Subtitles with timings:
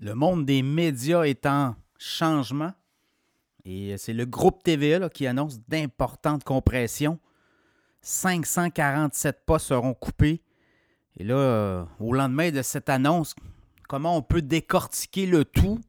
[0.00, 2.72] Le monde des médias est en changement.
[3.64, 7.18] Et c'est le groupe TVA qui annonce d'importantes compressions.
[8.02, 10.40] 547 pas seront coupés.
[11.16, 13.34] Et là, euh, au lendemain de cette annonce,
[13.88, 15.80] comment on peut décortiquer le tout?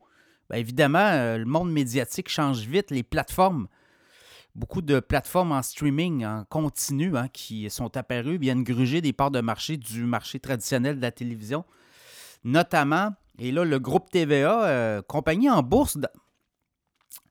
[0.49, 2.89] Bien, évidemment, euh, le monde médiatique change vite.
[2.89, 3.67] Les plateformes,
[4.55, 9.29] beaucoup de plateformes en streaming en continu hein, qui sont apparues, viennent gruger des parts
[9.29, 11.63] de marché du marché traditionnel de la télévision.
[12.43, 16.01] Notamment, et là, le groupe TVA, euh, compagnie en bourse, il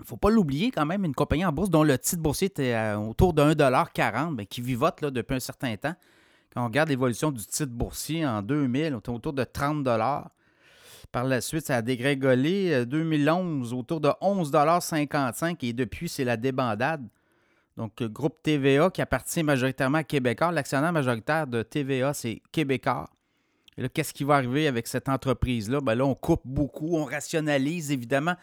[0.00, 2.94] ne faut pas l'oublier quand même, une compagnie en bourse dont le titre boursier était
[2.94, 5.94] autour de 1,40 ben, qui vivote depuis un certain temps.
[6.52, 9.86] Quand on regarde l'évolution du titre boursier en 2000, on était autour de 30
[11.12, 12.86] Par la suite, ça a dégrégolé.
[12.86, 17.06] 2011, euh, autour de 11,55 et depuis, c'est la débandade.
[17.77, 20.50] Donc, euh, groupe TVA qui appartient majoritairement à Québécois.
[20.52, 23.10] L'actionnaire majoritaire de TVA, c'est Québécois.
[23.78, 25.80] Et là, qu'est-ce qui va arriver avec cette entreprise-là?
[25.80, 28.34] Ben là, on coupe beaucoup, on rationalise, évidemment.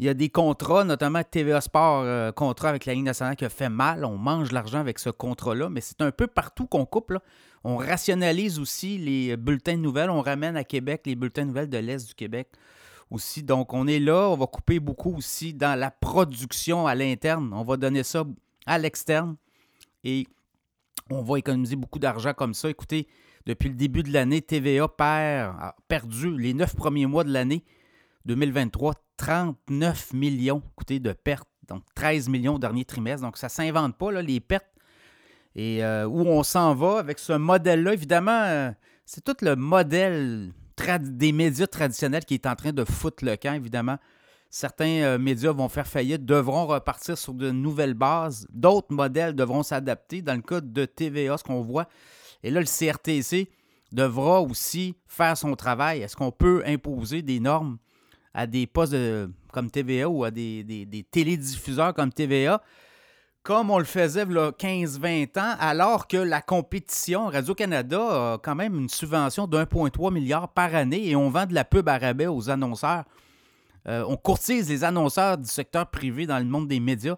[0.00, 3.44] Il y a des contrats, notamment TVA Sport, euh, contrat avec la Ligue nationale qui
[3.44, 4.04] a fait mal.
[4.04, 7.14] On mange l'argent avec ce contrat-là, mais c'est un peu partout qu'on coupe.
[7.62, 10.10] On rationalise aussi les bulletins de nouvelles.
[10.10, 12.48] On ramène à Québec les bulletins de nouvelles de l'Est du Québec
[13.12, 13.44] aussi.
[13.44, 14.28] Donc, on est là.
[14.28, 17.52] On va couper beaucoup aussi dans la production à l'interne.
[17.52, 18.24] On va donner ça
[18.66, 19.36] à l'externe
[20.02, 20.26] et
[21.10, 22.70] on va économiser beaucoup d'argent comme ça.
[22.70, 23.06] Écoutez,
[23.46, 27.64] depuis le début de l'année, TVA perd, a perdu les neuf premiers mois de l'année
[28.24, 33.22] 2023 39 millions coûté de pertes, donc 13 millions au dernier trimestre.
[33.22, 34.66] Donc, ça ne s'invente pas, là, les pertes.
[35.54, 38.70] Et euh, où on s'en va avec ce modèle-là, évidemment, euh,
[39.06, 40.52] c'est tout le modèle
[41.00, 43.98] des médias traditionnels qui est en train de foutre le camp, évidemment.
[44.54, 48.46] Certains euh, médias vont faire faillite, devront repartir sur de nouvelles bases.
[48.52, 50.22] D'autres modèles devront s'adapter.
[50.22, 51.88] Dans le cas de TVA, ce qu'on voit,
[52.44, 53.48] et là, le CRTC
[53.90, 56.02] devra aussi faire son travail.
[56.02, 57.78] Est-ce qu'on peut imposer des normes
[58.32, 58.94] à des postes
[59.52, 62.62] comme TVA ou à des, télédiffuseurs comme TVA,
[63.42, 68.38] comme on le faisait il y a 15-20 ans, alors que la compétition, Radio-Canada a
[68.38, 71.98] quand même une subvention d'1,3 milliard par année et on vend de la pub à
[71.98, 73.02] rabais aux annonceurs?
[73.86, 77.16] Euh, on courtise les annonceurs du secteur privé dans le monde des médias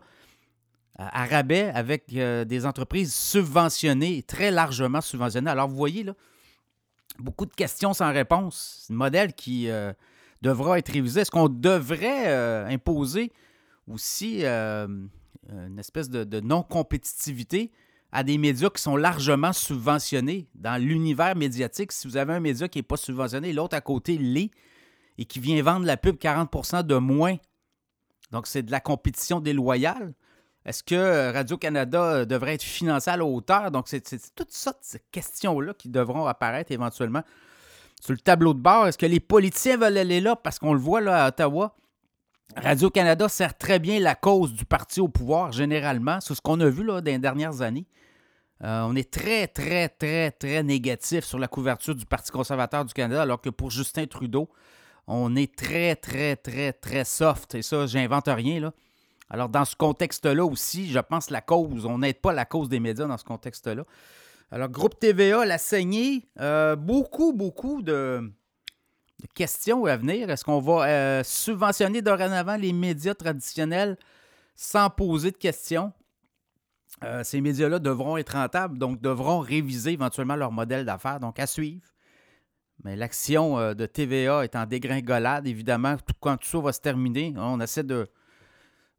[0.99, 5.51] à rabais avec euh, des entreprises subventionnées, très largement subventionnées.
[5.51, 6.15] Alors, vous voyez, là,
[7.19, 8.85] beaucoup de questions sans réponse.
[8.87, 9.93] C'est un modèle qui, euh,
[10.43, 11.21] devra être révisé.
[11.21, 13.33] Est-ce qu'on devrait euh, imposer
[13.89, 14.87] aussi euh,
[15.51, 17.73] une espèce de, non-compétitivité
[18.13, 21.93] à des médias qui sont largement subventionnés dans l'univers médiatique?
[21.93, 24.51] Si vous avez un média qui n'est pas subventionné, l'autre à côté l'est
[25.19, 27.37] et qui vient vendre la pub 40 de moins,
[28.31, 30.15] donc c'est de la compétition déloyale.
[30.65, 33.71] Est-ce que Radio-Canada devrait être financé à la hauteur?
[33.71, 34.03] Donc, c'est
[34.35, 37.23] toutes sortes de questions-là qui devront apparaître éventuellement
[38.03, 38.89] sur le tableau de bord.
[38.89, 40.35] Est-ce que les politiciens veulent aller là?
[40.35, 41.77] Parce qu'on le voit là à Ottawa.
[42.57, 46.21] Radio-Canada sert très bien la cause du parti au pouvoir, généralement.
[46.21, 47.87] C'est ce qu'on a vu là, dans les dernières années.
[48.65, 52.95] Euh, on est très, très, très, très négatif sur la couverture du Parti conservateur du
[52.95, 54.49] Canada, alors que pour Justin Trudeau,
[55.07, 57.55] on est très, très, très, très soft.
[57.55, 58.61] Et ça, j'invente rien.
[58.61, 58.73] Là.
[59.31, 62.81] Alors, dans ce contexte-là aussi, je pense la cause, on n'aide pas la cause des
[62.81, 63.85] médias dans ce contexte-là.
[64.51, 66.29] Alors, Groupe TVA l'a saigné.
[66.41, 68.33] Euh, beaucoup, beaucoup de,
[69.35, 70.31] questions à venir.
[70.31, 73.97] Est-ce qu'on va euh, subventionner dorénavant les médias traditionnels
[74.55, 75.93] sans poser de questions?
[77.05, 81.47] Euh, ces médias-là devront être rentables, donc devront réviser éventuellement leur modèle d'affaires, donc à
[81.47, 81.87] suivre.
[82.85, 85.97] Mais l'action de TVA est en dégringolade, évidemment.
[86.21, 88.07] quand tout ça va se terminer, on essaie de,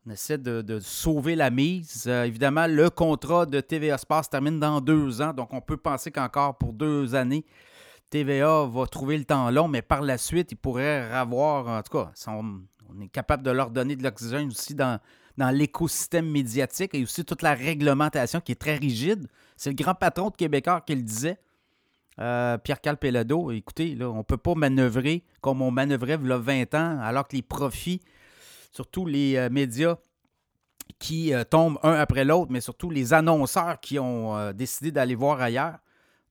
[0.07, 2.05] on essaie de, sauver la mise.
[2.07, 5.77] Euh, évidemment, le contrat de TVA Sport se termine dans deux ans, donc on peut
[5.77, 7.45] penser qu'encore pour deux années,
[8.09, 11.97] TVA va trouver le temps long, mais par la suite, il pourrait avoir, en tout
[11.97, 12.61] cas, on,
[13.01, 14.97] est capable de leur donner de l'oxygène aussi dans,
[15.37, 19.27] dans l'écosystème médiatique et aussi toute la réglementation qui est très rigide.
[19.57, 21.37] C'est le grand patron de Québécois qui le disait.
[22.19, 26.37] Euh, Pierre-Carl Pelado, écoutez, on ne peut pas manœuvrer comme on manœuvrait il y a
[26.37, 28.01] 20 ans, alors que les profits
[28.71, 29.97] surtout les euh, médias
[30.99, 35.41] qui euh, tombent un après l'autre, mais surtout les annonceurs qui ont décidé d'aller voir
[35.41, 35.77] ailleurs.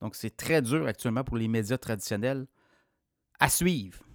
[0.01, 2.47] Donc, c'est très dur actuellement pour les médias traditionnels.
[3.39, 4.06] À suivre.